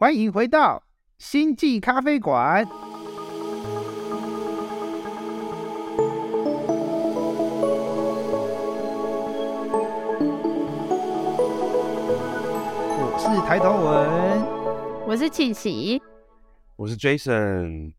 [0.00, 0.82] 欢迎回到
[1.18, 2.66] 星际咖啡馆。
[12.96, 14.40] 我是抬头文
[15.06, 16.00] 我是庆喜，
[16.76, 17.92] 我是 Jason，，Hello。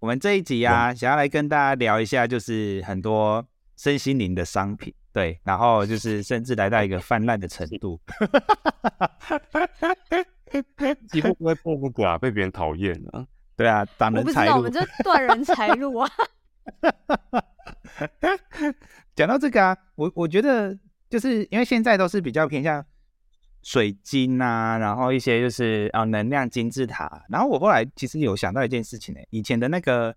[0.00, 8.00] 我们这一集啊，想要来跟大家聊一下，就是很多身心灵的商品，对，然后就是甚至来到一个泛滥的程度。
[11.12, 12.18] 你会不会破那个啊？
[12.18, 13.24] 被别人讨厌啊？
[13.56, 14.72] 对啊，挡人财路我们。
[14.72, 16.10] 这断人财路啊！
[19.14, 20.76] 讲到这个啊，我我觉得
[21.08, 22.84] 就是因为现在都是比较偏向
[23.62, 30.12] 水晶啊，然后一些就是啊能量金字塔，然后我后来其实有想到一件事情呢、以前的那个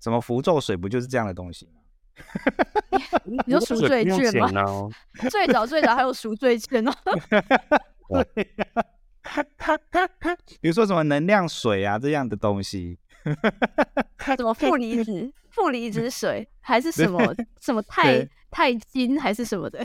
[0.00, 1.74] 什么符咒水不就是这样的东西吗？
[3.24, 4.48] 你 说赎罪券吗？
[4.52, 4.88] 吗？
[5.30, 6.92] 最早最早还有赎罪券哦，
[10.60, 12.98] 比如说什么能量水啊这样的东西，
[14.36, 18.30] 什么负离子、负离子水，还是什么什么钛对。
[18.50, 19.84] 钛金，还是什么的？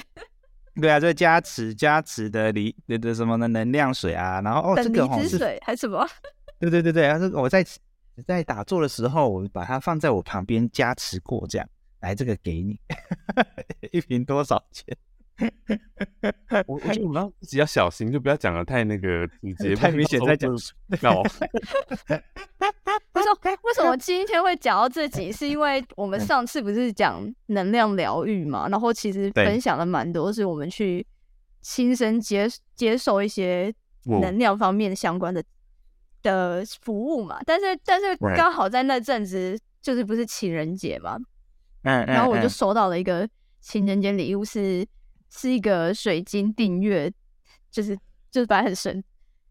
[0.79, 6.07] 对啊，这加持加持的离的的什么的能量水啊，然后哦这等个好像是离子水，还是什么？
[6.59, 7.65] 对对对对，然后这个我在
[8.27, 11.67] 在打坐的时候，我把它放在我旁边加持过，这样
[12.01, 12.79] 来这个给你，
[13.91, 14.97] 一瓶多少钱？
[16.67, 19.25] 我我觉得我们要自己要小心，就不要讲的太那个
[19.57, 20.51] 直接，太明显在讲
[21.01, 21.21] 搞。
[23.13, 25.31] 为什么为什么今天会讲到这集？
[25.31, 31.05] 是因为我们上次不是讲能量疗愈嘛，然后其实分享了蛮多，是我们去
[31.61, 35.43] 亲身接接受一些能量方面相关的
[36.21, 37.39] 的服务嘛。
[37.45, 41.17] 但是但是刚好在那阵子就是不是情人节嘛，
[41.83, 43.27] 嗯，然后我就嗯收到了一个
[43.59, 44.85] 情人节礼物是，
[45.29, 47.11] 是一个水晶订阅，
[47.71, 47.97] 就是
[48.29, 49.03] 就是反正很神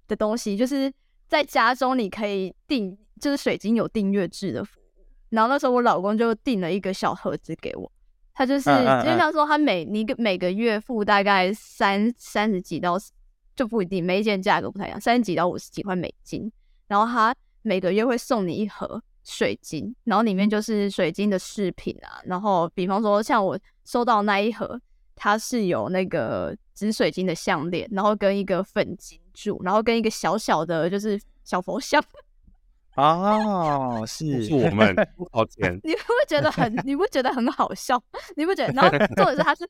[0.07, 0.93] 的东西，就是
[1.27, 5.07] 在家中你可以订，就是水晶有订阅制的服务。
[5.31, 7.91] 然后那时候我老公就订了一个小盒子给我，
[8.35, 12.97] 他就是嗯嗯嗯就像说他每你个每个月付大概三三十几到
[13.55, 16.51] 就不一定，每一件价格不太一样，三十几到五十几块美金。
[16.87, 22.19] 然后他每个月会送你一盒水晶，然后里面就是水晶的饰品啊。
[22.25, 24.81] 然后比方说像我收到那一盒，
[25.15, 32.03] 它是有那个紫水晶的项链，然后跟一个粉金柱，然后跟一个小小的就是小佛像。
[32.97, 38.03] 哦，是是我们不掏钱，你会觉得很，你不觉得很好笑？
[38.35, 38.73] 你不觉得？
[38.73, 39.65] 然后重点是它是，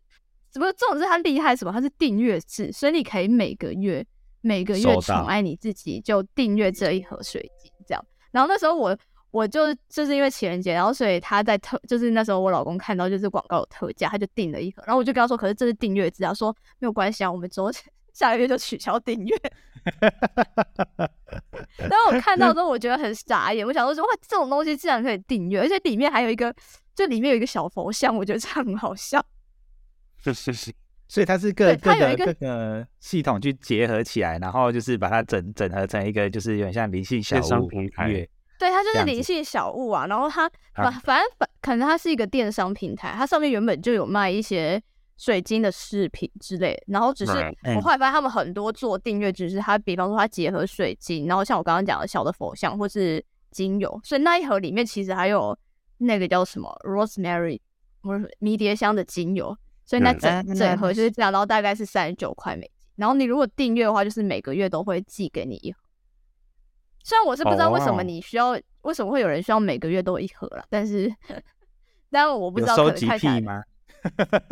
[0.51, 1.73] 只不过重点是它厉害什么？
[1.73, 4.07] 它是订阅制，所以你可以每个月
[4.41, 8.03] 每个月宠爱你自己，就订阅这一盒水晶这样。
[8.31, 8.97] 然后那时候我
[9.31, 17.71] 我就就是因为情人节，然后所以他在特，就是那时候我老公看到就是广告有特价，他就订了一盒，然后我就跟他说，可是这是订阅制，啊说没有关系啊，我们之后
[18.15, 19.37] 下个月就取消订阅。
[21.79, 26.55] 然后我看到之后，我觉得很傻眼，我想说说哇，这种东西竟然可以订阅，而且里面还有一个，
[26.95, 29.25] 就里面有一个小佛像，我觉得这样很好笑。
[30.19, 30.73] 是是是，
[31.07, 44.83] 所以它是各对各个它有一个各个系统去结合起来，然后就是把它整整合成一个就是有点像灵性小商物平台乐对，它就是灵性小物啊，然后它反啊反正反可能它是一个电商平台，它上面原本就有卖一些
[45.17, 47.33] 水晶的饰品之类的，然后只是
[47.77, 55.57] 我后来发现他们很多做订阅，只是它比方说它结合水晶，然后像我刚刚讲的小的佛像或是精油，所以那一盒里面其实还有
[55.99, 57.61] 那个叫什么 rosemary
[58.01, 61.11] 不是迷迭香的精油，所以那嗯整嗯整盒就是。
[61.11, 65.79] 这样，然后大概是三十九块美金，然后你如果订阅的话，就是每个月都会寄给你一盒。
[67.05, 68.03] 虽然我是不知道为什么哦。
[68.03, 71.13] 你需要，为什么会有人需要每个月都有一盒了，但是，
[72.11, 73.63] 但我不知道，可能看起来癖吗？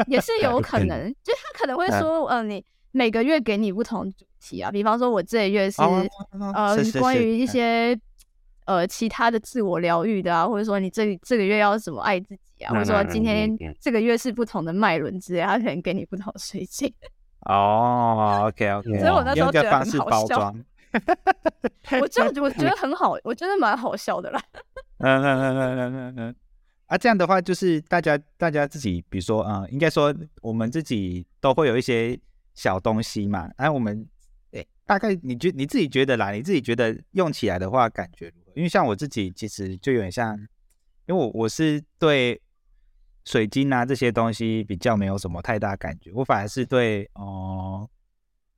[0.07, 6.05] 也是 有可能，就他可能会说，嗯、你每个月给你不同主题啊，比方说我这一月是、哦
[6.55, 7.47] 呃关于一嗯。
[7.47, 8.01] 些
[8.67, 13.49] 呃其他的自我疗愈的啊，或者说你这这个月要怎么爱自己啊，或者说今天
[13.81, 16.93] 这个月是不同的脉轮之类，他可能给你不同的水晶。
[17.47, 20.53] 哦，OK OK，所以我那时候觉得很好笑
[22.01, 24.43] 我就我觉得很好，我觉得蛮好笑的啦。
[24.98, 26.37] 嗯嗯嗯嗯嗯嗯嗯。
[26.87, 32.16] 啊，这样的话就是大家大家自己，比如说，呃，应该说我们自己都会有一些
[32.54, 33.51] 小东西嘛。
[33.57, 34.07] 哎、我们，
[34.53, 38.53] 哎、大概你觉你自己觉得啦，你自己觉得用起来的话感觉如何？
[38.54, 40.37] 因为像我自己其实就有点像，
[41.07, 42.41] 因为我我是对
[43.25, 47.91] 水晶啊这些东西比较没有什么太大感觉，我反而是对哦、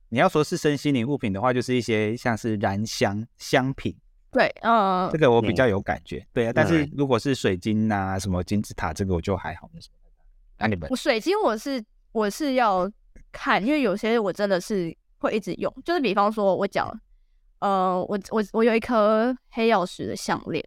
[0.09, 3.95] 你要说是身心灵物品的话，就是一些像是燃香香品。
[4.31, 6.51] 对，嗯这，个我比较有感觉，对啊。
[6.53, 9.69] 但是嗯如果是水晶啊，什么金字塔，这个我就还好。
[10.57, 12.91] 那你们我水晶我是我是要
[13.31, 15.73] 看，因为有些我真的是会一直用。
[15.83, 16.87] 就是比方说，我讲，
[17.59, 20.63] 呃，我我我有一颗黑曜石的项链，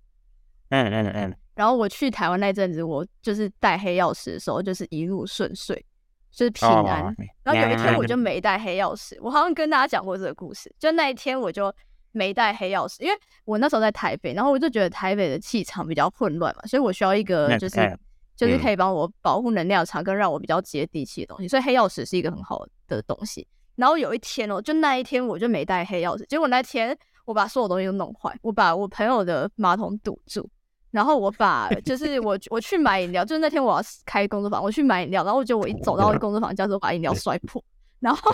[0.71, 5.85] 嗯嗯嗯，然后我去台湾那阵子，我就是戴黑曜石的时候，就是一路顺遂，
[6.33, 7.05] 就是平安。
[7.05, 7.15] 哦
[7.45, 10.75] 然后有一天我就没带黑曜石，我好像跟大家讲过这个故事。
[10.79, 11.73] 就那一天我就
[12.13, 17.99] 没带黑曜石，因为我那时候在台北，然后我就觉得台北的气场比较混乱嘛，所以我需要一个就是嗯
[18.35, 23.47] 就是可以帮我保护能量场跟让我比较接地气的东西，所以黑曜石是一个很好的东西。
[23.77, 30.49] 然后有一天哦，就那一天我就没带黑曜石，结果那天我把所有东西都弄坏，我把我朋友的马桶堵住，
[30.93, 37.61] 然后我把 就是我我去买饮料，就是那天我要开工作坊，我去买饮料，然后就我一走到工作坊，家之后把饮料摔破，
[37.99, 38.33] 然后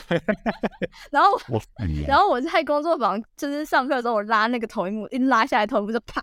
[1.11, 1.63] 然后我
[2.07, 6.23] 然后我在工作坊就是上课的时候，我拉那个投影幕，一拉下来投影幕就啪。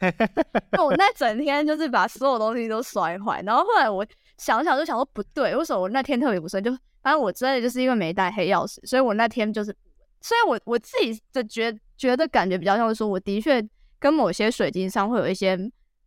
[0.72, 4.04] 那我那整天就是把所有东西都摔坏，然后后来我
[4.38, 6.60] 想想就想说不对，为什么我那天特别不顺？
[6.64, 6.70] 就
[7.02, 9.76] 反正我真的就是因为没带黑钥匙，所以我那天就是，
[10.20, 13.62] 虽然我我自己的觉觉得感觉比较像是说，我的确
[14.04, 15.58] 跟某些水晶上会有一些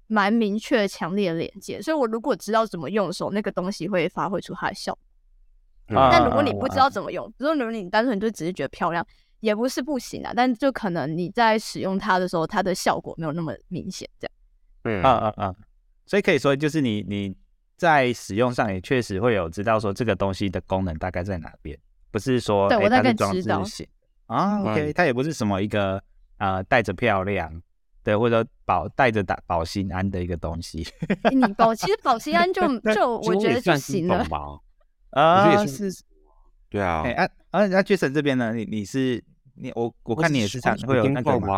[0.06, 6.00] 蛮明确、强烈的连接，所以我如果知道怎么用的时候，那个东西会发挥出它的效果。
[6.00, 9.04] 啊但如果你不知道怎么用，比如说如果你单纯就只是觉得漂亮，
[9.40, 14.32] 也不是不行啊，但就可能你在使用它的时候，它的效果没有那么明显，这样。
[14.84, 15.56] 嗯啊啊啊！
[16.06, 17.36] 所以可以说，就是你你
[17.78, 21.76] 在使用上也确实会有知道说这个东西的功能大概在哪边，
[22.12, 23.64] 不是说对我大概知道
[24.28, 24.60] 啊。
[24.60, 26.00] 嗯 OK，它也不是什么一个
[26.38, 27.60] 呃带着漂亮，
[28.08, 30.88] 对，或者保带着打保心安的一个东西
[31.34, 32.62] 你保其实保心安就
[32.96, 34.24] 就我觉得就行了。
[34.30, 34.58] 吧。
[35.12, 35.52] 啊。
[35.62, 35.92] 也是，
[36.70, 38.54] 对啊哎，啊啊，那 Jason 这边呢？
[38.54, 39.22] 你你是
[39.56, 41.58] 你我我看你也是常会有那个吗，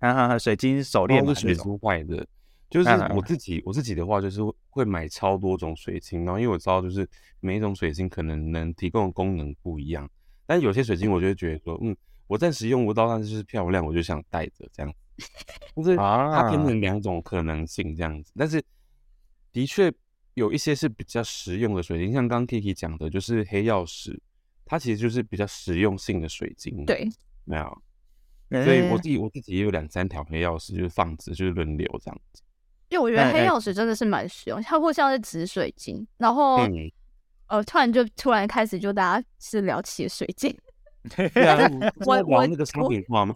[0.00, 2.26] 啊啊啊水晶手链嘛是水晶坏的。
[2.68, 7.08] 就是我自己我自己的话，就是会买超多种水晶，然后因为我知道就是
[7.40, 10.06] 每一种水晶可能能提供的功能不一样，
[10.44, 11.96] 但有些水晶我就会觉得说，嗯，
[12.26, 14.92] 我暂时用不到，但是就是漂亮，我就想带着这样，
[15.76, 18.32] 就是它啊变成两种可能性这样子。
[18.36, 18.62] 但是
[19.52, 19.92] 的确
[20.34, 24.20] 有一些是比较实用的水晶，像刚刚 Kiki 讲的，就是黑曜石，
[24.64, 27.08] 它其实就是比较实用性的水晶。，对，
[27.44, 27.82] 没有。
[28.64, 32.42] 所以我嗯自己我自己也有两三条黑曜石，就是放置，就是轮流这样子。
[32.88, 36.90] 因为我觉得黑曜石真的是蛮实用，它不像是紫水晶，然后、嗯，
[37.46, 40.52] 呃，突然就突然开始就大家是聊起了水晶，
[41.16, 41.56] 对啊，
[42.04, 43.34] 我我我玩那个商品化嘛，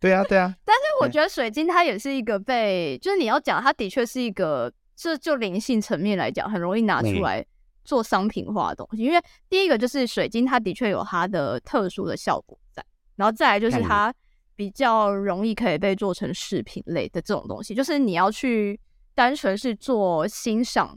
[0.00, 7.44] 对啊对啊， 但是我觉得水晶它也是一个被，就是你要讲，它的确是一个，这就灵性层面来讲，很容易拿出嗯来
[7.84, 9.02] 做商品化的东西。
[9.02, 9.20] 因为
[9.50, 12.82] 第一个就是水晶，它的确有它的特殊的效果在，
[13.16, 14.14] 然后再来就是嗯它
[14.56, 18.80] 比较容易可以被做成饰品类的这种东西，就是你要去
[19.14, 20.96] 单纯是做欣赏，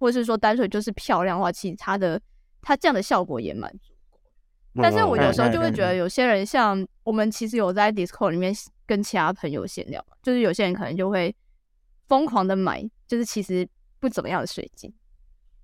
[0.00, 2.20] 或者是说单纯就是漂亮的话，其实它的
[2.60, 3.87] 它这样的效果也蛮足。
[4.82, 8.54] 但是我有时候就会觉得，有些人像我们其实有在 Discord 里面
[8.86, 11.34] 跟其他朋友闲聊，就是有些人可能就会
[12.06, 14.92] 疯狂的买，就是其实不怎么样的水晶，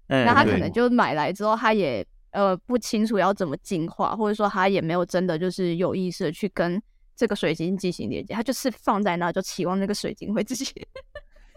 [0.09, 0.71] 嗯那他可能。
[0.73, 6.83] 就买来之后，他也呃不清楚要怎么进化，或者说他也没有真的就是有意识的去跟
[7.17, 10.67] 这个水晶进行连接，他就是放在那就期望那个水晶会自己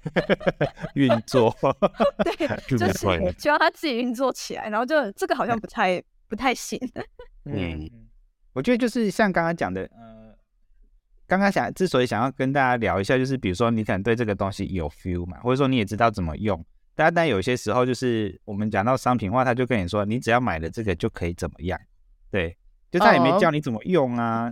[0.96, 1.54] 运作，
[2.24, 6.80] 对， 就就是希望它自己运作起来，然后就这个好像不太不太行。
[7.50, 7.90] 嗯，
[8.54, 10.36] 我觉得就是像刚刚讲的，呃，
[11.28, 16.64] 刚刚想之所以想要跟大家聊一下，就是比如说你可能对这个东西有 feel 嘛，或者说你也知道怎么用，
[16.96, 21.80] 但但有些时候就是我们讲到商品化，他就跟你说，你只要买了这个就可以怎么样，
[22.32, 22.58] 对，
[22.92, 24.52] 就他也没哦教你怎么用啊。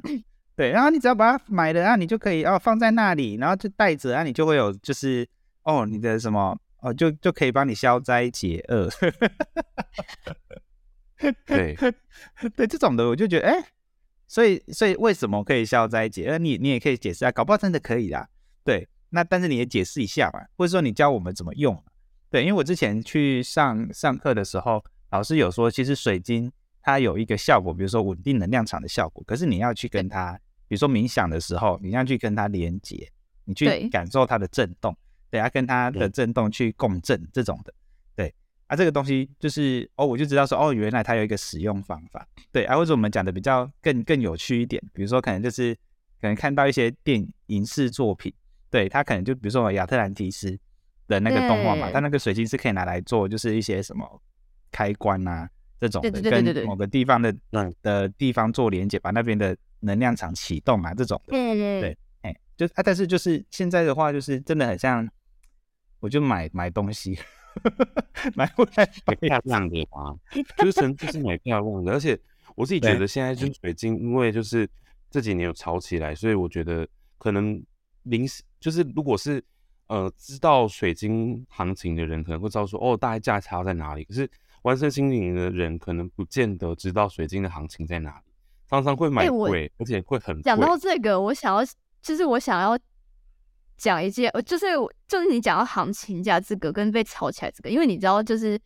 [0.56, 5.28] 对，然后你只要把它买了，然后你就可以哦放在那里，然后就带着，然后你就会有就是
[5.64, 8.90] 哦你的什么哦就就可以帮你消灾解厄。
[11.46, 11.76] 对，
[12.56, 13.66] 对 这种的，我就觉得，哎、
[14.28, 16.38] 所以所以为什么可以消灾解厄？
[16.38, 18.28] 你你也可以解释啊，搞不好真的可以啦。
[18.64, 21.82] 对，那但是你也解释一下嘛，或者说你教我们怎么用。
[22.30, 30.34] 对，因为我之前去上上课的时候，老师有说，其实水晶它有一个效果，比如说稳定能量场的效果，可是你要去跟它，
[30.68, 33.10] 比如说冥想的时候，你要去跟它连接，
[33.46, 34.94] 你去感受它的震动，
[35.30, 37.74] 对，要跟它的嗯震动去共振这种的。
[38.68, 42.28] 对啊，这个东西就是哦，我就知道说哦，原来它有一个使用方法。
[42.52, 45.74] 对啊，或者我们讲的比较更更有趣一点，比如说可能就是
[46.20, 48.34] 可能看到一些电影视作品，
[48.70, 50.58] 对它可能就比如说亚特兰提斯
[51.08, 54.22] 的那个动画嘛，它那个水晶是可以拿来做就是一些什么
[54.72, 55.48] 开关啊
[55.80, 61.38] 这种的，对对对对对对跟某个地方的嗯的地方做连接，把那边的能量场启动啊这种的。
[61.38, 65.08] 嗯，对哎、就啊，但是就是现在的话，就是真的很像，
[66.00, 67.20] 我就买买东西，
[68.36, 70.16] 买回来买漂亮的嘛，
[70.58, 72.20] 就是纯就是买漂亮的，而且
[72.56, 74.70] 我自己觉得现在就是水晶，因为就是
[75.10, 77.62] 这几年有炒起来，所以我觉得可能
[78.04, 79.44] 临时就是如果是
[79.88, 84.04] 呃知道水晶行情的人，可能会知道说哦大概价差在哪里。
[84.04, 84.30] 可是
[84.64, 88.32] 玩身心灵的人可能不见得知道水晶的行情在哪里，
[88.70, 90.42] 常常会买贵，而且会很。
[90.42, 91.64] 讲到这个，我想要
[92.02, 92.78] 就是我想要
[93.78, 94.66] 讲一件，呃就是
[95.08, 98.60] 就是你讲到行情价这个跟被炒起来这个，因为你知道就是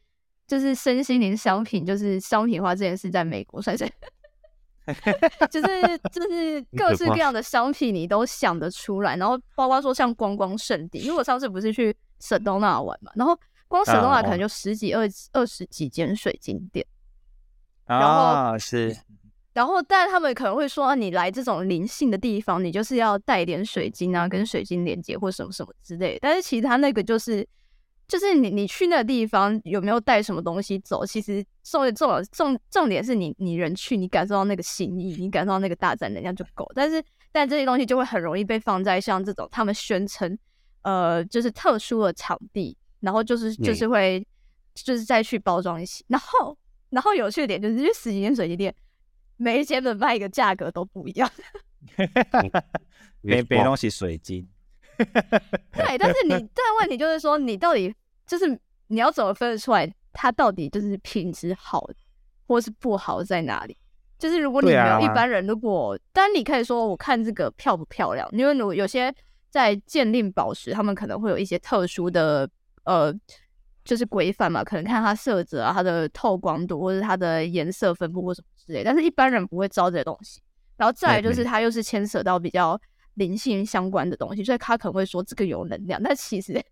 [0.48, 3.86] 就是身心灵商品就是商品化这件事，在美国算是
[5.52, 16.86] 就是就是各式各样的商品你都想得出来，然后包括说像观光圣地，因为我上次不是去舍东纳玩嘛，然后光舍东纳可能就十几二二十几间水晶店。
[17.86, 18.96] 然后啊，是
[19.52, 26.20] 然后，但他们可能会说，啊，你来这种灵性的地方，你就是要带点水晶啊，跟水晶连接或什么什么之类。
[26.22, 27.46] 但是其实他那个就是，
[28.08, 36.72] 就是你你去那个地方有没有带什么东西走，其实重重重重点是你你人去，你感受到那个心意，你感受到那个大自然能量就够。
[36.76, 40.38] 但是但这些东西就会很容易被放在像这种他们宣称
[40.84, 44.26] 呃就是特殊的场地，然后就是就是会
[44.76, 46.56] 就是再去包装一起，然后
[46.92, 48.74] 然后有趣的点就是，因为十几间水晶店。
[49.42, 51.32] 每一间的卖的价格都不一样，
[53.24, 54.46] 每每东西水晶，
[54.98, 57.96] 对，但是你 但问题就是说，你到底
[58.28, 58.46] 就是
[58.88, 61.90] 你要怎么分得出来，它到底就是品质好
[62.48, 63.78] 或是不好在哪里？
[64.18, 69.14] 就是如果你没有、啊、一般人，如果当然你可以说我看这个漂不漂亮，因为如有些
[69.50, 72.50] 在鉴定宝石，他们可能会有一些特殊的
[72.84, 73.18] 呃。
[73.90, 78.84] 就是规范嘛，可能看它色泽啊、它的透光度，或者它的颜色分布或什么之类。
[78.84, 80.40] 但是一般人不会招这些东西。
[80.78, 82.80] 然后再来就是它又是牵扯到比较
[83.16, 86.64] 灵性相关的东西，所以他可能会说这个有能量，但其实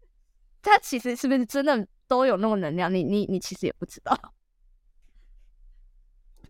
[0.62, 2.94] 它其实是不是真的都有那种能量？
[2.94, 4.16] 你你你其实也不知道。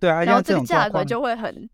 [0.02, 1.70] 对啊，然后这个价格就会很，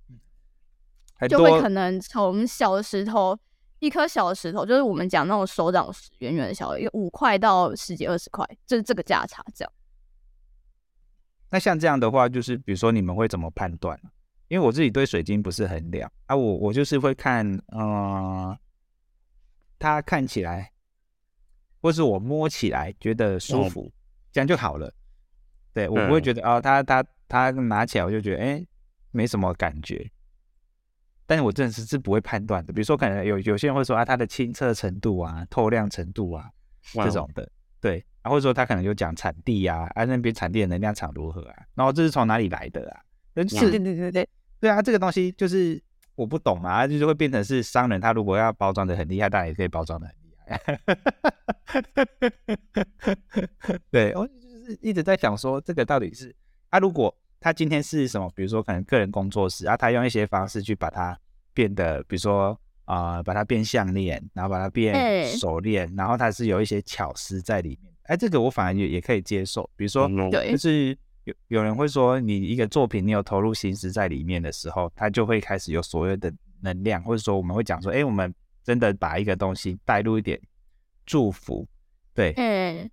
[1.16, 3.40] 很就会可能从小的石头。
[3.84, 9.72] 一颗小的石头，就是我们讲那种手掌石，圆圆的小，有五块到十几二十块，就是这个价差这样。
[11.50, 14.00] 那像这样的话，就是比如说你们会怎么判断？
[14.48, 18.58] 因为我自己对水晶不是很了啊，我我就是会看，呃，
[19.78, 20.72] 它看起来，
[21.82, 23.92] 或是我摸起来觉得舒服，嗯、
[24.32, 24.94] 这样就好了。
[25.74, 28.66] 对我不会觉得哦，它它它拿起来我就觉得哎，
[29.12, 30.10] 没什么感觉。
[31.34, 36.48] 但是我真的是是不会判断的，比如说可能有有些人会说啊，它的清澈程度啊、透亮程度啊
[36.94, 37.50] 这种的，
[37.82, 43.02] 对，啊或者说他可能有讲产地啊，啊那边产地的能量场如何啊，然后这是从哪里来的啊？
[43.34, 45.82] 对对对对对，对啊，这个东西就是
[46.14, 50.80] 我不懂嘛，就是会变成是商人，他如果要包装的很厉害，当然也可以包装的很厉害。
[53.90, 56.36] 对，我就是一直在想说，这个到底是
[56.70, 57.18] 啊，如果。
[57.46, 58.32] 他今天是什么？
[58.34, 61.20] 比如说，可能个人工作室啊，他用一些方式去把它
[61.54, 67.94] 变得，比如说啊、呃，把它变项链，然后把它变手链，欸、然后它是有一些巧思在里面。
[68.04, 69.70] 哎，这个我反而也也可以接受。
[69.76, 78.34] 比如说，对，就是有有人会说，你一个作品你有投入心思在里面的时候，它就会开始有所谓的能量，或者说我们会讲说，哎，我们
[78.64, 80.40] 真的把一个东西带入一点
[81.06, 81.68] 祝福，
[82.14, 82.90] 对，嗯。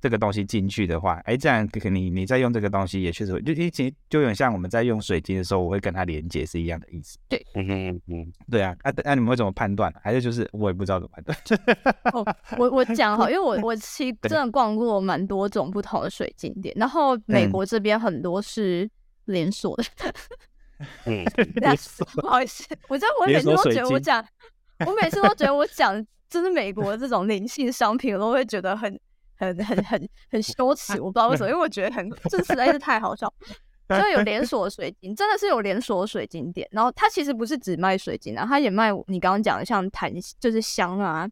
[0.00, 7.18] 这个东西进去的话，哎，这样你你在用这个东西也确实会，就其实就有点像我们在用水晶的时候，我会跟它连接是一样的意思。
[7.28, 9.92] 对，嗯哼嗯，对啊，那、啊、那、啊、你们会怎么判断？
[10.02, 11.36] 还是就是我也不知道怎么判断？
[12.14, 12.24] 哦，
[12.56, 18.88] 我我讲哈，因为我 我其实真的逛过蛮多种不同的水晶店，然后美国这边很多是
[19.24, 19.84] 连锁的。
[21.06, 21.24] 嗯，
[22.20, 24.24] 不好意思，我知道我每次都觉得我讲，
[24.86, 28.96] 我每次都觉得我讲就是美国这种灵性商品，我都会觉得很。
[29.38, 33.32] 很很很很羞耻，我不知道为什么，因为我觉得很这实在是太好笑。
[33.88, 36.68] 所以有连 锁水晶，真的是有连锁水晶店。
[36.72, 41.26] 然后它其实不是只卖水晶啊，它也卖你刚刚讲的像檀，就是香啊，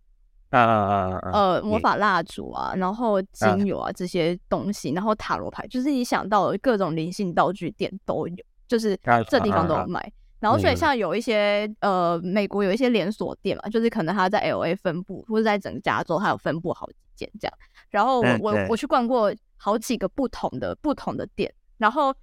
[0.49, 8.37] 啊啊啊呃魔法蜡烛啊，然后精油啊这些东西，然后塔罗牌，就是你想到的各种灵性道具店都有，
[8.67, 8.99] 就是
[9.29, 10.11] 这地方都有卖。
[10.47, 17.59] 然后所以像有一些呃美国有一些连锁店嘛，就是可能它在 L A 分布，或者在整个加州它有分布好几间这样。
[17.91, 22.15] 然后我我我去逛过好几个不同的不同的店，然后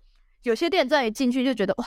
[0.44, 1.86] 有些店在一进去就觉得哇，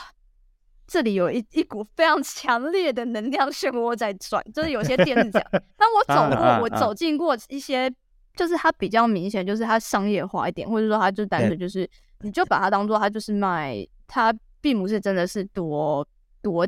[0.85, 5.47] 这里有一一股非常强烈的能量漩涡在转，就是有些店是这样。
[5.75, 7.91] 但我走过，我走进过一些，
[8.35, 11.89] 就是它比较明显，就是它商业化一点，或者说它就单纯就是，
[12.19, 13.75] 你就把它当做它就是卖，
[14.05, 16.05] 它并不是真的是多
[16.51, 16.67] 多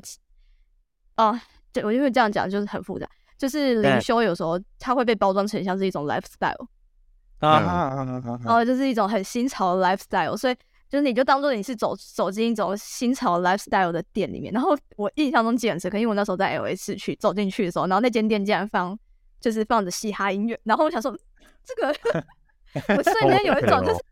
[1.15, 3.07] 啊，对我就会这样讲，就是很复杂。
[3.37, 6.67] 就是灵修有时候它会被包装成像是一种 lifestyle。
[7.39, 8.55] 啊啊啊啊！
[8.57, 10.55] 哦，就是一种很新潮的 lifestyle，所以
[10.89, 18.97] 就是你就当做你是走走进一种新潮 lifestyle 的店里面，然后我印象中记得很深刻，因为我那时候在 L A 市区走进去的时候，然后那间店竟然放
[19.39, 21.17] 就是放着嘻哈音乐，然后我想说
[21.63, 21.95] 这个
[22.97, 24.03] 我瞬间有一种就是，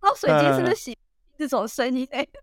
[0.00, 0.96] 然后水晶是不是喜
[1.36, 2.40] 这种声音哎、这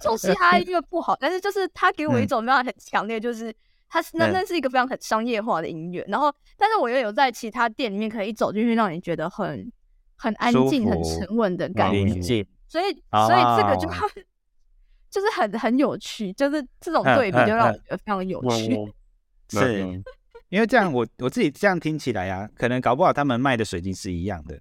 [0.00, 3.54] 种嘻哈音乐不好，但是就是他给我一种非常很强烈，就是
[3.88, 4.32] 他是那嗯。
[4.32, 9.70] 那是一个非常很商业化的音乐，然后但是我又有在其他店里面可以一走进去，让你觉得很
[10.16, 13.88] 很安静、很沉稳的感觉，所以所以这个就。
[13.88, 14.24] 哦 很
[15.14, 18.74] 就是很很有趣，就是这种嗯对比就让我嗯觉得非常有趣。
[18.74, 18.92] 嗯
[19.48, 20.02] 是嗯。
[20.48, 24.60] 因为这样我我自己这样听起来啊，可能搞不好他们卖的水晶是一样的，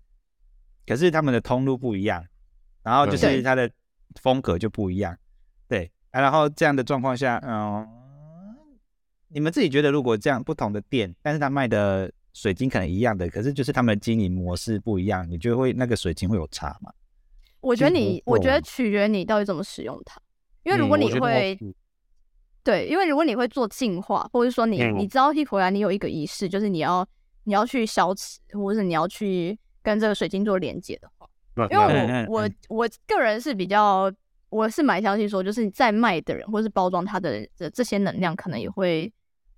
[0.85, 2.23] 可是他们的通路不一样，
[2.83, 3.67] 然后就是它的
[4.21, 5.17] 风格就不一样，
[5.67, 7.87] 对啊，然后这样的状况下，嗯，
[9.29, 16.91] 你们自己觉得如果这样不同的店，但是他卖的水晶可能一样的，可是就是他们的经营模式不一样，你觉得会那个水晶会有差吗？
[17.61, 20.21] 我觉得你，我觉得取决你到底怎么使用它，
[20.63, 21.73] 因为如果你会嗯
[22.63, 24.97] 对，因为如果你会做净化，或者说你、嗯。
[24.97, 27.05] 你知道一回来你有一个仪式，就是你要
[27.43, 31.11] 你要去消磁，或者是你要去跟这个水晶做连接的
[31.69, 34.11] 因为我我我个人是比较，
[34.49, 39.11] 我是蛮相信说，就是在卖的人或是包装它的人的这些能量，可能也会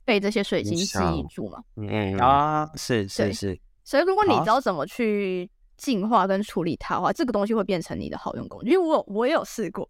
[0.03, 1.63] 被这些水晶吸引住嘛。
[1.75, 8.71] 嗯嗯啊，是是是，所以如果你知道怎么去净化跟处理它的话，这个东西会变成你的好用工具。
[8.71, 9.89] 因为我我也有试过，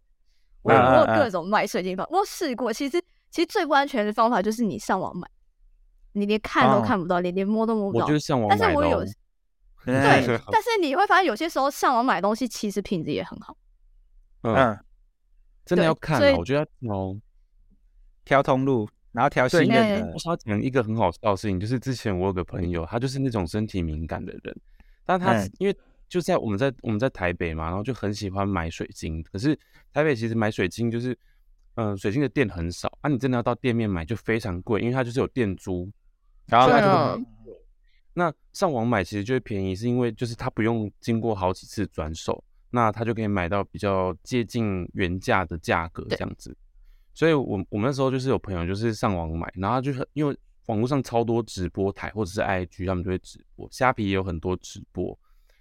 [0.62, 2.72] 我有各种卖水晶方，我试过。
[2.72, 5.28] 其实其实最不安全的方法就是你上网买，
[6.14, 8.14] 你连看都哦看不到，连连摸都摸不到就。
[8.14, 9.04] 是上网但是我有
[9.86, 13.56] 对嗯，但是你会发现有些时候上网买东西其实品质也很好。
[14.42, 14.80] 嗯，嗯，
[15.66, 17.20] 真的要看啊，我觉得要挑。
[18.26, 24.60] 挑通路，然后挑对信任的我，想要讲一个很好笑的事情，就是之前我有个朋友，他就是那种身体敏感的人，
[25.06, 25.78] 但他嗯因为
[26.10, 29.56] 就在我们在我们在台北嘛，然后就很喜欢买水晶，可是
[29.94, 31.16] 台北其实买水晶就是，
[31.76, 35.88] 嗯、水晶的店很少，啊，你真的要到店面买就非常贵，因为它就是有店租，
[36.48, 37.24] 然后他就
[38.16, 46.58] 那上网买其实就会便宜，是因为就是它不用经过好几次转手，那它就可以买到比较接近原价的价格这样子。
[47.14, 55.18] 所以我我们那时候就是有朋友就是上网买，然后他就是因为网络上超多直播台或者是 IG 他们就会直播，虾皮也有很多直播，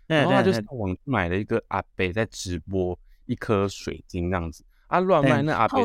[0.06, 5.84] 然后他就上网买了一个阿北在直播一颗水晶这样子，啊乱卖嗯那阿北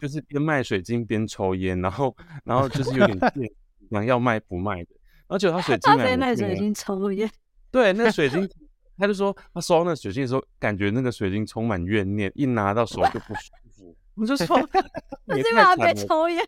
[0.00, 3.50] 就是边卖水晶边抽烟，然后然后就是有点 贱
[3.90, 4.90] 想要卖不卖的，
[5.30, 7.30] 而且他水 晶他被卖水晶抽烟，
[7.70, 8.46] 对，那个水晶，
[8.98, 13.96] 他就说他收到那个水晶的时候，感觉那个水晶充满怨念，一拿到手就不舒服。
[14.16, 14.58] 我就说，
[15.24, 16.44] 那也是因为他被太惨了，抽烟。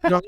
[0.00, 0.20] 然后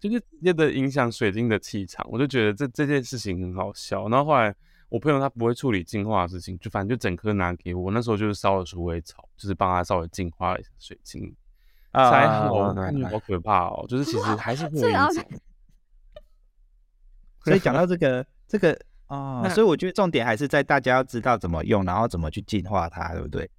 [0.00, 2.06] 就是直接的影响水晶的气场。
[2.10, 4.08] 我就觉得这这件事情很好笑。
[4.08, 4.54] 然后后来
[4.88, 7.90] 我朋友他不会处理净化的事情，就反正就整颗拿给我。
[7.90, 11.34] 那时候就是烧了鼠尾草，就是帮他稍微净化了一下水晶，
[11.90, 12.72] 啊才好。
[13.26, 14.68] 可怕哦，就是其实还是。
[17.44, 18.72] 所以讲到这个这个
[19.06, 23.50] 啊，那所以我觉得重点还是在大家要知道怎么用，然后怎么去净化它，对不对？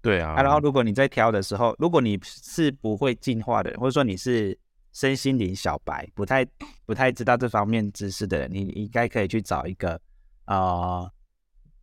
[0.00, 4.56] 对啊，啊，然后如果你在挑的时候，如果你是不会进化的人，或者说你是
[4.92, 6.46] 身心灵小白，不太
[6.86, 10.00] 不太知道这方面知识的人，你应该可以去找一个
[10.46, 11.10] 呃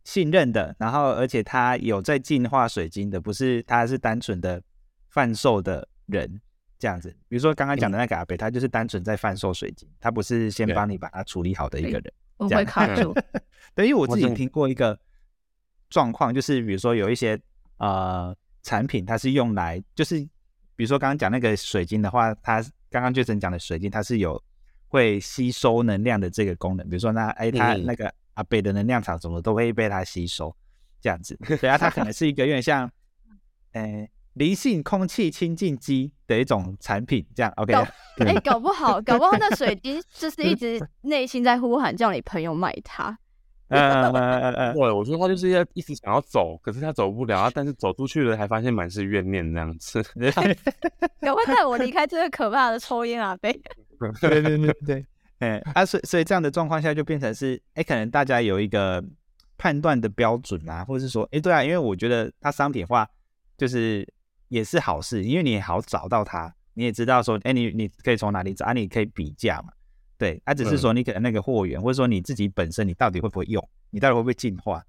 [0.04, 4.60] 信任的，然后而且他有在净化水晶的，不是他是单纯的
[5.10, 6.40] 贩售的人
[6.78, 7.10] 这样子。
[7.28, 12.12] 比如说刚刚讲的那个阿北，他就是单纯在贩售水晶，他不是先对帮你把它处理好的一个人。
[12.38, 13.14] 我会卡住，
[13.74, 14.98] 对，因为我自己听过一个
[15.88, 17.40] 状况，就是比如说有一些
[17.78, 20.18] 呃产品，它是用来就是
[20.76, 24.42] 比如说刚刚讲那个水晶的话，它刚刚 Jason 讲的水晶，它是有
[24.88, 26.86] 会吸收能量的这个功能。
[26.90, 30.54] 比如说那哎，它嗯那个阿北的能量场什么都会被它吸收，
[31.00, 31.34] 这样子。
[31.58, 32.90] 对啊，它可能是一个有点像
[33.72, 34.06] 呃
[34.36, 37.86] 灵性空气清净机的一种产品，这样 OK 搞
[38.24, 43.18] 哎、搞不好， 搞不好那水晶就是一直内心在呼喊，叫你朋友买它。
[43.68, 50.00] 呃呃呃呃，对，我觉得他就是要一直想要走，可是他走不了，啊但是走出去了，还发现满是怨念这样子。
[51.20, 53.52] 赶快带我离开这个可怕的抽烟阿贝。
[54.20, 55.06] 对对对对，
[55.40, 59.02] 哎啊，所以所以这样的状况下就变成是，哎，可能大家有一个
[59.58, 63.08] 判断的标准啊，或者是说，哎，对啊，因为我觉得它商品化
[63.58, 64.06] 就是
[64.48, 69.72] 也是好事，因为你也好找到它，你也知道说，哎，你你可以从哪里找啊，你可以比价嘛，
[70.18, 74.84] 对，啊，只是说你可能那个货源，或者说你自己本身你到底会不会用，你到底会不会进化，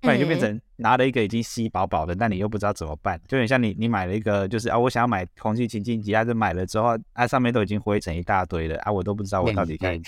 [0.00, 10.00] 不然你就变嗯成拿了一个已经吸饱饱的，但你又不知道怎么办，就很像你你买了一个就是啊，我想要买空气清净机，啊，是买了之后啊上面都已经灰尘一大堆了啊，我都不知道我到底该、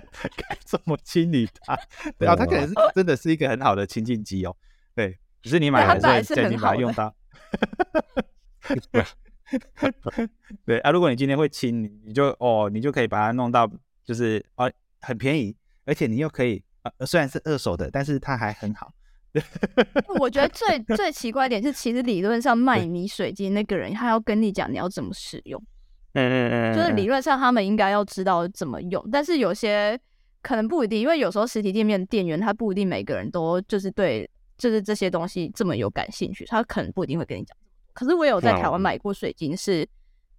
[0.64, 1.76] 怎么清理它。
[2.18, 4.56] 对啊，它可能是真的是一个很好的清净机哦。
[4.94, 7.14] 对，只是你买了之后就已本来是很好的经把它用到。
[10.64, 13.70] 对 啊，如果你今天会清，你你就哦，你就可以把它弄到
[14.04, 16.62] 就是哦很便宜，而且你又可以
[16.98, 18.92] 呃虽然是二手的，但是它还很好。
[20.18, 25.60] 我觉得最 最奇怪一点是，其实理论上卖你水晶那个人，他要跟你讲你要怎么使用，
[26.12, 29.98] 嗯嗯嗯就是理论上他们应该要知道怎么用，但是有些
[30.40, 37.56] 可能不一定，因为有时候实体店面的店员他不一定每个人都就是对就是这些东西这么有感兴趣，他可能不一定会跟你讲。
[37.94, 39.88] 可是我有在台湾嗯买过水晶是，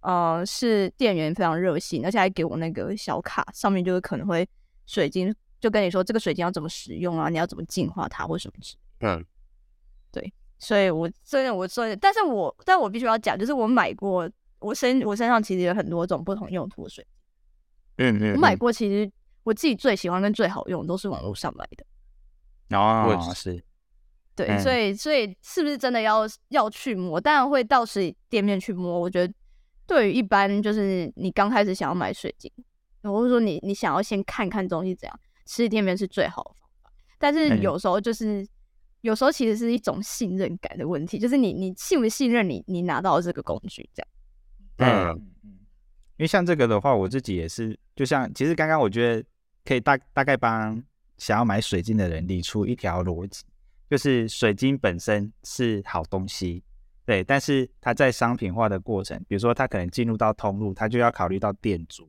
[0.00, 4.48] 呃，是店员非常热心，而且还给我那个小卡，上面就是可能会
[4.86, 9.24] 水晶就跟你说这个水晶要怎么使用啊，你要怎么净化它或什么之类嗯，
[10.12, 17.04] 对，所以我真的我说，但是我但我必须要讲，就是我买过，我身我身上其实有很多种不同用途的水
[17.96, 19.10] 晶，嗯嗯，我买过，其实
[19.42, 21.84] 我自己最喜欢跟最好用都是网络上买的。
[22.76, 23.62] 哦是
[24.36, 26.20] 对，嗯所以所以是不是真的要
[26.50, 27.20] 要去摸？
[27.20, 29.00] 当然会到实体店面去摸。
[29.00, 29.34] 我觉得
[29.86, 32.52] 对于一般就是你刚开始想要买水晶，
[33.02, 36.92] 或者说你你想要先看看东西怎样，实体店面是最好的方法。
[37.18, 38.46] 但是嗯有时候就是、
[39.00, 44.08] 有时候其实是一种信任感的问题，就是你你信不信任你你拿到这个工具这样。
[44.78, 45.16] 嗯，
[46.18, 49.24] 因为像这个的话，我自己也是，就像其实刚刚我觉得
[49.64, 50.82] 可以大大概帮
[51.16, 53.42] 想要买水晶的人理出一条逻辑，
[53.88, 56.62] 就是水晶本身是好东西，
[57.04, 62.08] 对，但是它在商品化的过程，比如说它可能进入到通路，它就要考虑到店主，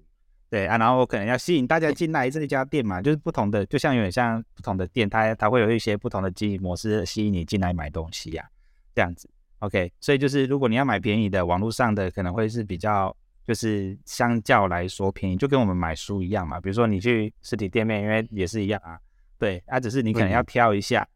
[0.50, 8.48] 对啊，然后我可能要吸引大家进来这一家店嘛，就是不同的，就像有点像不同的店，它它会有一些不同的经营模式吸引你进来买东西呀、
[8.96, 9.30] 这样子。
[9.60, 16.62] OK，所以就是如果你要买便宜的，网络上的可能会是比较，就是相较来说便宜，就跟我们买书一样嘛。
[16.62, 19.00] 比如说你去实体店面，因为也是一样啊，
[19.40, 21.08] 对，啊，只是你可能要嗯挑一下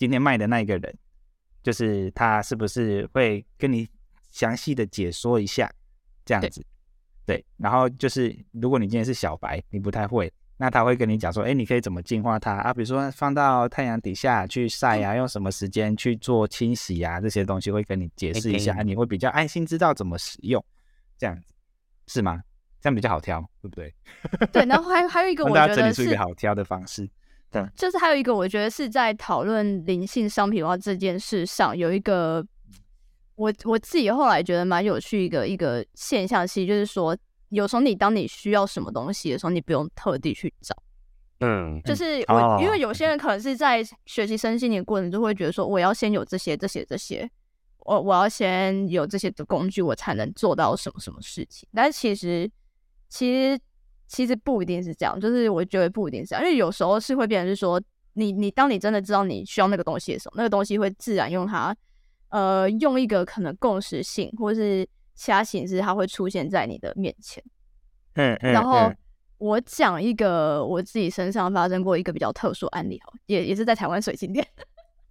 [0.00, 0.98] 今天卖的那一个人，
[1.62, 3.86] 就是他是不是会跟你
[4.30, 5.70] 详细的解说一下
[6.24, 6.64] 这样子，
[7.26, 10.32] 对，然后就是如果你今天是小白，你不太会。
[10.56, 12.72] 那他会跟你讲说，哎，你可以怎么净化它啊？
[12.72, 20.64] 比如说放到太阳底下去晒啊，用什么时间去做清洗啊，这些东西会跟你解释一下，你会比较安心知道怎么使用，
[21.18, 21.52] 这样子
[22.06, 22.42] 是吗？
[22.80, 23.94] 这样比较好挑，对不对？
[24.50, 27.06] 对，然后还还有一个 我觉得是理出一个好挑的方式。
[27.76, 32.46] 就是还有一个，我觉得是在讨论灵性商品化这件事上，有一个
[33.34, 37.16] 我我自己后来觉得蛮有趣一个一个现象，其实就是说，
[37.48, 40.76] 有时候你当你需要什么东西的时候，你不用特地去找。
[41.40, 47.28] 嗯，就是我，哦因为有些人可能是在学习身心灵过程，就会觉得说，我要先有这些、这些、这些，
[47.78, 51.66] 我我要先有这些的工具，我才能做到什么什么事情。
[51.74, 52.50] 但是其实，
[53.08, 53.58] 其实
[54.10, 57.80] 其实不一定是这样，就是我觉得不一定是这样，因为有时候是会变成是说，
[58.14, 61.72] 你你当你真的知道你需要那个东西的时候，那个东西会自然用它，
[62.30, 67.40] 呃，用一个可能共识性或是其他形式，它会出现在你的面前。
[68.14, 68.92] 嗯嗯然后
[69.38, 74.44] 我讲一个我自己身上发生过一个比较特殊案例，哈，也也是在台湾水晶店。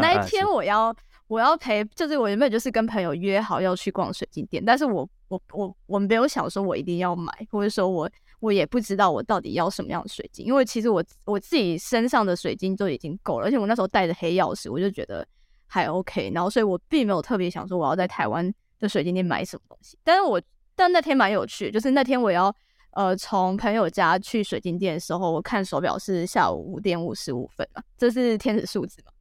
[0.00, 0.94] 那一天我要
[1.26, 15.26] 我要陪，就是我原本就是跟朋友约好要去逛水晶店，但是我我我我没有想说我一定要买，或者说我我也不知道我到底要什么样的水晶，因为其实我我自己身上的水晶就已经够了，而且我那时候带着黑曜石，我就觉得
[15.66, 20.40] 还 OK，然后所以我并没有特别想说我要在台湾的水晶店买什么东西，但是我
[20.76, 22.54] 但那天蛮有趣，就是那天我要
[22.92, 29.12] 呃从朋友家去水晶店的时候，我看手表是下午五点五十五分嘛，这是天使数字嘛。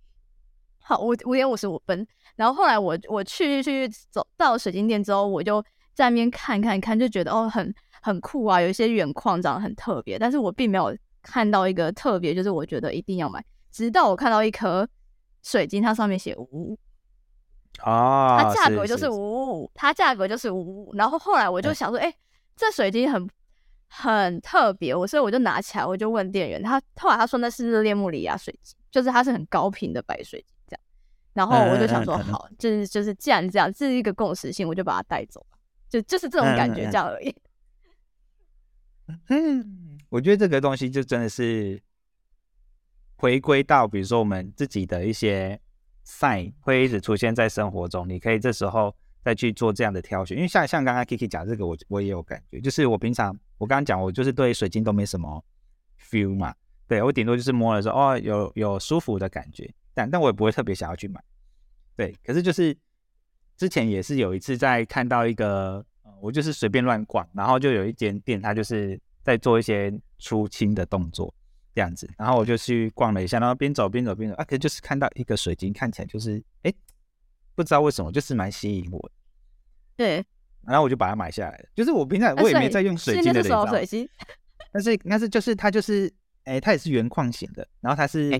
[0.80, 2.08] 好，五五点五十五分。
[2.36, 5.62] 然后后来我我去去走到水晶店之后，我就
[5.94, 7.74] 在那边看看看，就觉得哦很
[8.08, 13.44] 很酷啊，有一些原矿长得很特别，但是我并没有看到一个特别，就是我觉得一定要买。
[13.70, 14.88] 直到我看到一颗
[15.44, 16.80] 水晶，它上面写五五，
[17.84, 20.96] 哦，它价格就是五五五，它价格就是五五五。
[20.96, 22.14] 然后后来我就嗯想说，哎、
[22.56, 23.30] 这水晶很
[23.90, 30.82] 很特别，我所以我就拿起来，我就问店员，他后来他说那是热烈穆里亚水晶，就是它是很高频的白水晶这样。
[31.34, 35.58] 然后我就想说，嗯嗯嗯嗯好，就是就是既然这样，这是一个共识性，我就把它带走了，
[35.90, 37.36] 就就是这种感觉这样而已。
[39.30, 41.82] 嗯，我觉得这个东西就真的是
[43.16, 45.60] 回归到，比如说我们自己的一些
[46.06, 50.38] sign 会一直出现在生活中，你可以这时候再去做这样的挑选。
[50.38, 55.44] 因为像像刚刚 Kiki 讲这个，我我也有感觉，就是我平常我刚刚讲，我就是对水晶都没什么
[56.00, 56.54] feel 嘛，
[56.88, 61.24] 对我顶多就是摸了说哦有有舒服的感觉，但但我也不会特别想要去买。
[61.96, 62.78] 对，可是就是
[63.58, 65.84] 之前也是有一次在看到一个，
[66.22, 71.34] 我就是随便乱逛，然后就有一间店，它就是在做一些出清的动作。
[71.74, 72.10] 这样子。
[72.18, 76.74] 然后我就去逛了一下，然后边走边走边走，啊，可是就是看到一个水晶，看起来就是哎，
[77.54, 79.12] 不知道为什么就是蛮吸引我的，
[79.96, 80.26] 对，
[80.66, 81.66] 然后我就把它买下来了。
[81.76, 84.10] 就是我平常我也没在用水晶的，是那水晶，
[84.74, 86.12] 但是但是就是它就是
[86.46, 88.32] 哎，它也是原矿型的，然后它是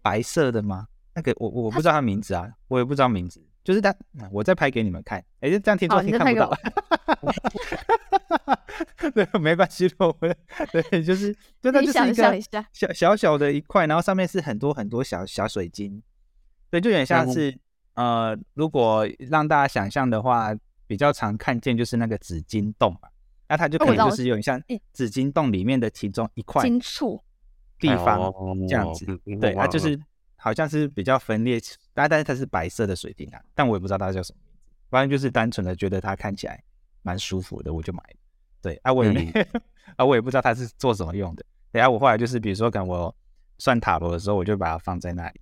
[0.00, 0.86] 白色的吗？
[1.14, 3.46] 那个我我不知道它名字啊，我也不知道名字。
[3.62, 3.94] 就是它，
[4.30, 5.18] 我再拍给你们看。
[5.40, 6.56] 哎，这样听说听看不到。
[9.14, 10.36] 对，没关系，我们
[10.72, 12.40] 对，就是真的就是一个
[12.72, 16.02] 小小小的一块，然后上面是很多很多小小水晶。
[16.70, 17.56] 对，就有点像是
[17.94, 20.54] 呃，如果让大家想象的话，
[20.86, 23.08] 比较常看见就是那个紫金洞嘛。
[23.48, 24.60] 那它就可能就是有点像
[24.92, 27.22] 紫金洞里面的其中一块金处
[27.78, 28.32] 地方
[28.68, 29.06] 这样子。
[29.40, 29.98] 对，它就是。
[30.38, 31.58] 好像是比较分裂，
[31.92, 36.62] 但但是它是白色的水晶啊，但我也不知道它叫什么名字，反正就是单纯的觉得它看起来
[37.06, 38.16] 蛮舒服的，我就买了。
[38.60, 39.30] 对啊，我也没
[39.94, 41.44] 啊，我也不知道它是做什么用的。
[41.70, 43.14] 等下我后来就是比如说，跟我
[43.58, 45.40] 算塔罗的时候，我就把它放在那里，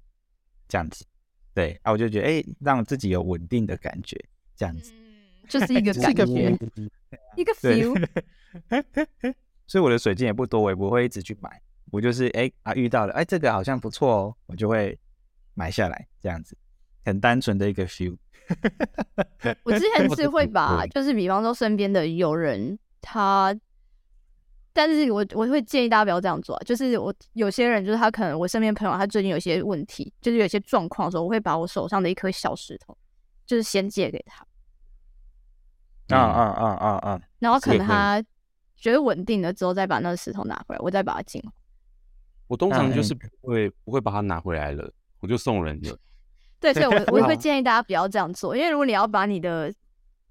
[0.69, 1.07] 这样子。
[1.55, 4.23] 对啊，我就觉得哎，让自己有稳定的感觉，
[4.55, 4.93] 这样子，
[5.49, 6.55] 就是一个 感觉，
[7.37, 8.07] 一个 feel。
[9.67, 11.63] 所以我的水晶也不多，我也不会一直去买。
[11.91, 14.99] 我就是哎啊遇到了哎这个好像不错哦，我就会
[15.55, 16.55] 买下来这样子，
[17.07, 18.15] 很单纯的一个 feel。
[19.65, 23.55] 我之前是会把就是比方说身边的友人他，
[24.73, 32.97] 但是我我会建议大家不要这样做，啊就是我有些人就是他可能我身边朋友他最近有些问题，就是有些状况的时候，我会把我手上的一颗小石头，
[33.47, 34.47] 就是先借给他。
[36.09, 37.21] 啊啊啊啊啊！
[37.39, 38.23] 然后可能他
[38.77, 41.43] 觉得稳定了之后，再把那个石头拿回来，我再把它进。
[42.47, 45.97] 我通常就是不会不会把它拿回来了，我就送人了。
[46.65, 49.71] 对，所以我 我会建议大家不要这样做，因为如果你要把你的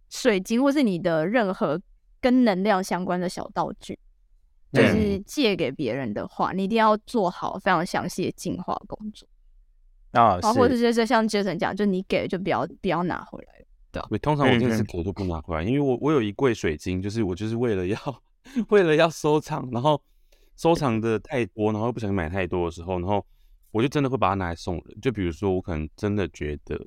[0.09, 1.79] 水晶或是你的任何
[2.19, 3.97] 跟能量相关的小道具，
[4.71, 9.27] 就是借给别人的话，你一定要做好非常详细的净化工作。
[10.11, 11.05] 啊，或者是。
[11.05, 17.97] 像 Jason 讲，就你给就不要不要拿回来对，通常我就是给都不拿回来，因为我我有一柜水晶，就是我就是为了要
[18.69, 20.01] 为了要收藏，然后。
[20.55, 23.25] 收藏的太多，然后又不想买太多的时候，然后
[23.73, 25.01] 我就真的会把它拿来送人。
[25.01, 26.79] 就比如说，我可能真的觉得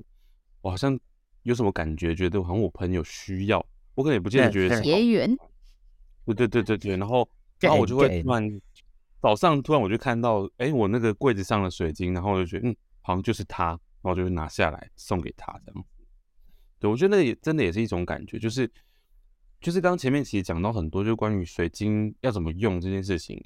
[0.61, 0.97] 我好像
[1.43, 5.35] 有什么感觉，觉得好像我朋友需要，我可能也不见得觉得结缘。
[6.25, 8.61] 对对对对对，然后然后我就会突然
[9.21, 15.85] 早上突然我就看到，哎，我那个柜子上的水晶，然后我就觉得嗯，好像就是它，然后我就拿下来送给他这样。
[16.79, 18.69] 对，我觉得那也真的也是一种感觉，就是
[19.59, 23.43] 就是刚刚前面其实讲到很多，就关于水晶要怎么用这件事情。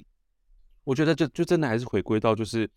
[0.84, 2.68] 我觉得就就真的还是回归到就是，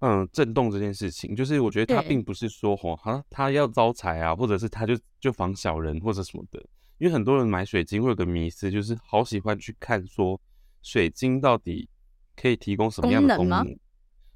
[0.00, 6.58] 嗯，震动这件事情，就是我觉得它并不是说吼，哈，他要招财啊，或者是他就就防小人或者什么的。
[6.98, 10.38] 因为很多人买水晶会有个迷思，就是好喜欢去看说
[10.82, 11.88] 水晶到底
[12.36, 13.64] 可以提供什么样的功能。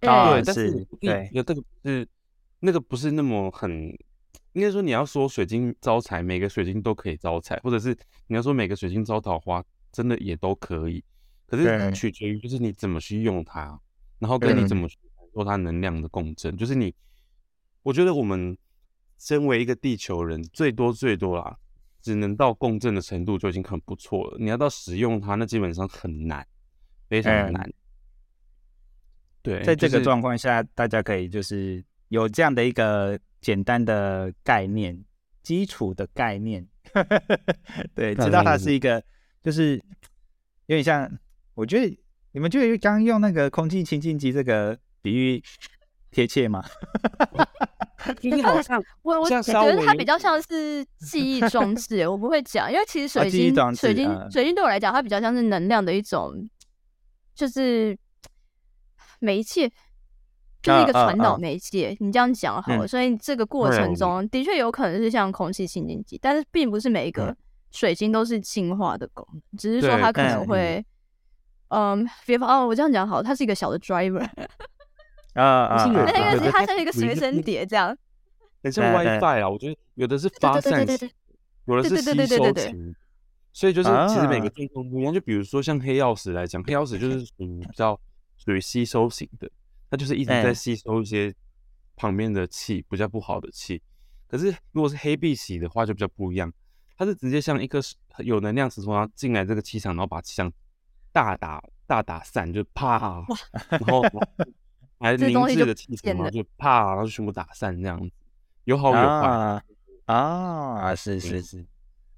[0.00, 2.09] 对，但是对，那这个是
[2.61, 3.70] 那个不是那么很，
[4.53, 7.96] 应该说你要说水晶招财，每个水晶都可以招财，或者是
[8.27, 11.03] 你要说每个水晶招桃花，真的也都可以。
[11.46, 13.79] 可是取决于就是你怎么去用它，
[14.18, 14.98] 然后跟你怎么去
[15.35, 16.57] 做它能量的共振。
[16.57, 16.94] 就是你，
[17.83, 18.57] 我觉得我们
[19.18, 21.59] 身为一个地球人，最多最多啦，
[22.01, 24.37] 只能到共振的程度就已经很不错了。
[24.38, 26.47] 你要到使用它，那基本上很难，
[27.09, 27.68] 非常难。
[29.42, 35.05] 对，在这个状况下，大家可以就是有这样的一个简单的概念，
[35.42, 36.66] 基础的概念，
[37.94, 39.03] 对，知道它是一个，
[39.42, 39.77] 就是
[40.66, 41.11] 有点像。
[41.57, 41.99] 我觉得
[42.33, 45.43] 你们觉得刚用那个空气清净机这个比喻
[46.11, 46.64] 贴切吗？
[48.23, 56.33] 你好像我我觉得它比较像是记忆装置，我不会讲，因为其实水晶水晶水晶对我来讲，它比较像是能量的一种，
[57.35, 57.95] 就是
[59.19, 59.69] 媒介，
[60.62, 61.95] 就是一个传导媒介。
[62.01, 67.37] 你这样讲好，所以这个过程中的确有可能是像空气清净剂，但是并不是每一个
[67.73, 70.83] 水晶都是净化的功能，只是说它可能会。
[71.69, 74.25] 嗯，别方哦，我这样讲好，它是一个小的 driver
[75.35, 77.97] 啊啊，那个是它像一个随身碟这样，
[78.62, 79.49] 很像 WiFi 啊。
[79.49, 81.11] 我觉得有的是发散型，
[81.66, 82.94] 有的是吸收型，
[83.53, 85.12] 所以就是其实每个电动不一样。
[85.12, 87.99] 就比如说像黑曜石来讲，黑曜石就是属于比较
[88.37, 89.51] 属于吸收型的，
[89.90, 91.35] 它就是一直在吸收一些
[91.97, 93.83] 旁边的气，比较不好的气。
[94.29, 96.53] 可是如果是黑碧玺的话，就比较不一样，
[96.97, 97.81] 它是直接像一颗
[98.18, 100.53] 有能量石头，然后进来这个气场，然后把气场。
[101.12, 103.25] 大打大打散就啪，
[103.70, 104.03] 然后
[105.05, 108.11] 还凝滞的气场，嘛就啪，然后就全部打散这样子，
[108.64, 109.62] 有好有坏
[110.07, 111.62] 啊，是是是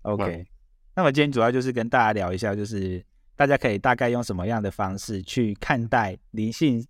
[0.03, 0.47] ，OK。
[0.95, 6.87] 那么今天主要就是跟大家聊一下，就是大家可以大概用什么样的方式去看待灵性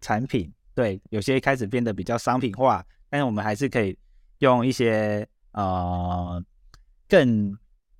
[0.00, 0.52] 产品？
[0.74, 3.98] 对，有些开始变得比较商品化，但是我们还是可以
[4.38, 6.42] 用一些呃
[7.08, 7.58] 更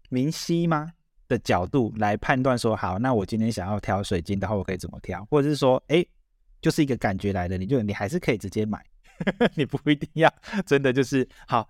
[0.08, 0.92] 明晰吗
[1.28, 5.24] 的角度来判断说，好，那我今天想要挑水晶的话，我可以怎么挑？
[5.26, 6.04] 或者是说，哎，
[6.62, 8.82] 就是一个感觉来的，你就你还是可以直接买，
[9.56, 10.32] 你不一定要
[10.64, 11.68] 真的就是好。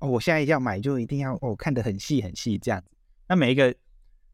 [0.00, 2.88] 我现在要买就一定要哦，看得很细很细这样子。
[3.26, 3.74] 那每一个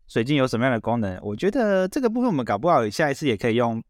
[0.09, 1.17] 水晶有什么样的功能？
[1.23, 3.81] 我觉得这个部分我们搞不好下一次也可以用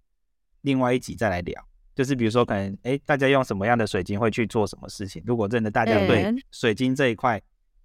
[0.61, 1.67] 另外一集再来聊。
[1.95, 5.23] 就是比如说，可能哎，大家用什么样的水晶会去做什么事情？
[5.25, 7.41] 如果真的大家对水晶这一块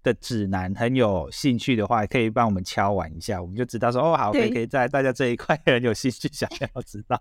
[0.06, 7.20] 的指南很有兴趣的话，可以帮我们敲完一下，我们就知道说哦，好，可以可以在大家这一块 很有兴趣想要知道。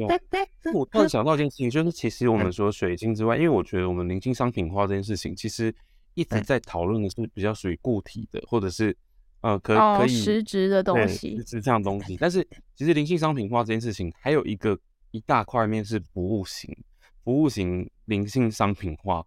[0.74, 5.74] 我突然想到一件事情，就是其实我们说水晶之外，因为我觉得我们灵性商品化这件事情，其实。
[6.14, 8.96] 一直在讨论的是比较属于固体的，或者是
[9.40, 12.16] 呃可可以实质的东西，是这样东西。
[12.18, 14.76] 但是其实灵性商品化这件事情，还有一个
[15.12, 16.76] 一大块面是服务型，
[17.22, 19.24] 服务型灵性商品化。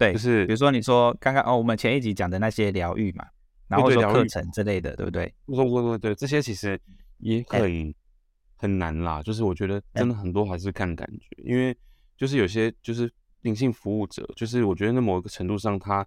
[0.00, 3.24] 对，就是比如说你说刚刚哦，我们前一集讲的那些疗愈嘛，
[3.68, 5.32] 然后说课程之类的，对不对？
[5.46, 6.80] 对对对对，这些其实
[7.18, 7.94] 也很
[8.56, 9.22] 很难啦。
[9.22, 11.76] 就是我觉得真的很多还是看感觉，因为
[12.16, 13.08] 就是有些就是。
[13.42, 16.06] 灵性服务者，就是我觉得在某一个程度上，他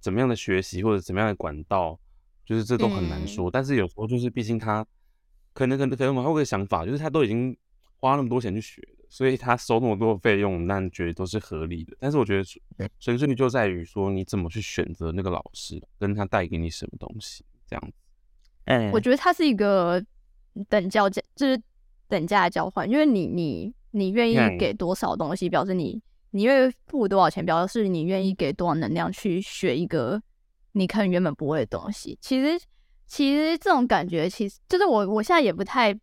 [0.00, 1.96] 怎么样的学习或者怎么样的管道，
[2.44, 3.48] 就是这都很难说。
[3.48, 4.84] 但是有时候就是，毕竟他
[5.52, 7.56] 可能可能可能我们有个想法，就是他都已经
[8.00, 11.96] 花那么多钱去学了，所以他收那么多费用，那觉得都是合理的。
[11.98, 17.92] 但是我觉得纯粹就在于说，你怎么去选择那个老师，跟他带给你什么东西，这样子。
[18.64, 20.04] 嗯，我觉得它是一个
[20.68, 21.60] 等价价，就是
[22.08, 26.02] 等价交换，因为你你你愿意给多少东西，表示你。
[26.30, 30.20] 你愿意付多少钱，表示你愿意给多少能量去学一个
[30.72, 32.18] 你可能原本不会的东西。
[32.20, 32.60] 其实，
[33.06, 35.98] 其实这种感觉，其实就是我我现在也不太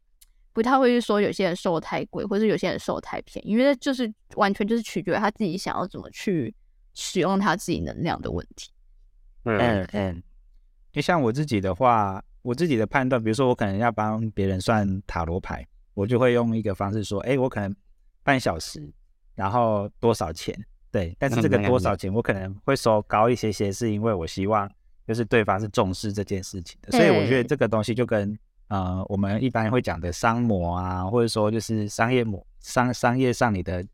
[0.53, 6.53] 不太会去说有些人收太贵，或者有些人收太便宜，因为就是完全就是取决于他自己想要怎么去
[6.93, 8.71] 使用他自己能量的问题。
[9.43, 10.23] 嗯嗯，
[10.91, 17.75] 就像我自己的话，我自己的判断，比如说我可能要帮别人算塔罗牌，我就会用一个方式说，哎，我可能
[18.23, 18.93] 半小时。
[19.35, 20.55] 然后多少钱？
[20.91, 24.71] 对，但是这个多少钱，我可能会收高一些些，是因为我希望
[25.07, 26.91] 就是对方是重视这件事情的。
[26.91, 28.37] 所以我觉得这个东西就跟
[28.73, 33.85] 呃我们一般会讲的商模啊，或者说就是商业模商商业上你的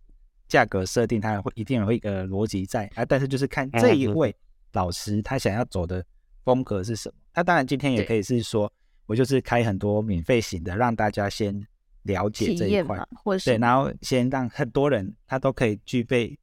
[0.47, 3.03] 价格设定，它会一定有一个逻辑在啊。
[3.03, 4.33] 但是就是看这一位
[4.71, 6.03] 老师他想要走的
[6.45, 7.15] 风格是什么。
[7.35, 8.71] 那当然今天也可以是说
[9.05, 11.67] 我就是开很多免费型的，让大家先。
[12.03, 16.35] 了解这一块，或者对，然后先让很多人他都可以具备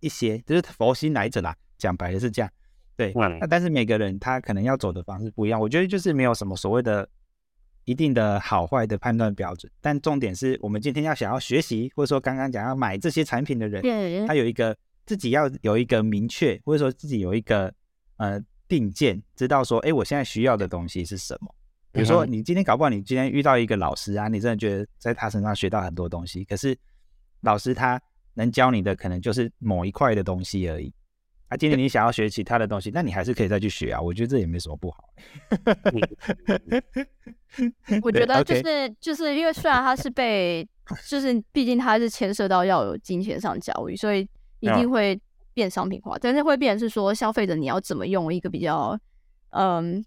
[0.00, 1.56] 一些，就是佛心来者啦。
[1.78, 2.50] 讲白了是这样，
[2.96, 3.12] 对。
[3.40, 7.08] 那但是每个人他可能要走的方式不一样，我觉得就是没有什么所谓的
[7.86, 9.72] 一定的好坏的判断标准。
[9.80, 17.72] 但重点是我们今天要想要学习，或者说刚刚讲要买这些产品的人，他有一个自己要有一个明确，或者说自己有一个
[18.18, 21.54] 呃定见，知道说，哎，我现在需要的东西是什么。
[21.92, 26.44] 比如说，你今天搞不好，你今天遇到一个老师啊，你真的觉得在他身上学到很多东西。
[26.44, 26.76] 可是
[27.40, 27.98] 老师他
[28.34, 30.92] 能教你的可能就是某一块的东西而已。
[31.48, 34.00] 啊，今天你想要学其他的东西，那你还是可以再去学啊。
[34.00, 35.08] 我觉得这也没什么不好。
[38.02, 40.68] 我觉得就是就是因为虽然他是被，
[41.08, 44.28] 就是毕竟他是牵涉到要有金钱上交易，所以
[44.60, 45.18] 一定会
[45.54, 46.16] 变商品化。
[46.20, 48.98] 但是会变是说，消费者你要怎么用一个比较
[49.50, 50.04] 嗯。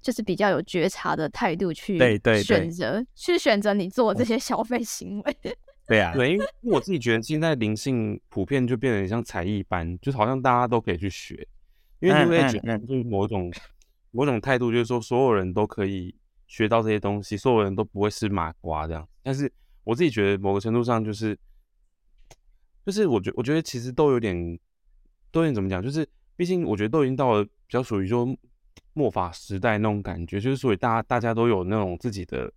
[0.00, 1.98] 就是比较有觉察的态度去
[2.42, 5.36] 选择，去选择你做这些消费行为。
[5.86, 11.46] 对啊，对，因为我自己觉得现在灵性普遍就变得像才艺班，就好像大家都可以去学，
[12.00, 13.52] 因为 New Age 就是某种
[14.10, 16.14] 某种态度，就是说所有人都可以
[16.46, 19.06] 学到这些东西，所有人都不会是麻瓜这样。
[19.22, 19.50] 但是
[19.84, 21.38] 我自己觉得某个程度上就是，
[22.86, 24.58] 就是我觉我觉得其实都有点，
[25.30, 28.26] 都有点怎么讲，就是毕竟我觉得都已经到了比较属于说。
[28.96, 32.52] 末法时代那种感觉，就是所以大家大家都有那种自己的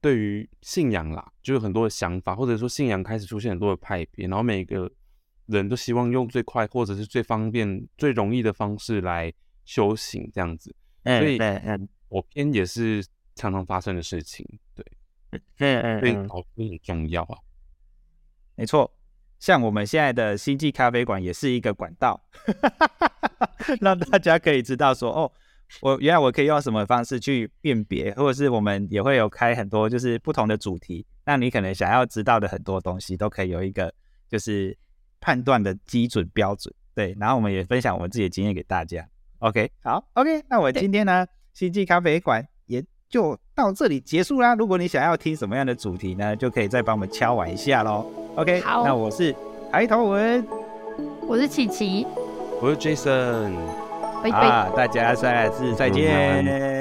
[0.00, 4.90] 对于信仰啦，就有很多的想法，或者说信仰开始出现很多的派别，然后每个
[5.46, 9.32] 人都希望用最快或者是最方便、最容易的方式来
[9.64, 10.74] 修行这样子。
[11.04, 14.84] 所以嗯，我偏也是常常发生的事情，对，
[15.30, 17.38] 嗯嗯，所以很重要啊，
[18.56, 18.94] 没错。
[19.38, 22.20] 像我们现在的星际咖啡馆也是一个管道，
[23.80, 25.32] 让大家可以知道说，哦，
[25.80, 33.92] 我原来我可以用什么方式去辨别，或者是我们也会有开很多就是不同的主题，那你可能想要知道的很多东西都可以有一个
[34.28, 34.76] 就是
[35.20, 36.74] 判断的基准标准。
[36.94, 39.06] 对，然后我们也分享我们自己的经验给大家。
[39.38, 44.56] OK，好，OK，那我今天呢，星际咖啡馆也就到这里结束啦。
[44.56, 48.04] 如果你想要听什么样的主题呢，就可以再帮我们敲完一下喽。
[48.34, 49.32] OK，好，那我是
[49.70, 50.44] 抬头文，
[51.28, 52.04] 我是琪琪，
[52.60, 53.87] 我是 Jason。
[54.22, 56.77] 拜拜，啊、大家下次再见。